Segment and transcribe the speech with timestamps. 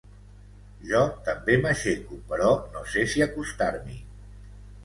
[0.91, 4.01] Jo també m'aixeco, però no sé si acostarm'hi.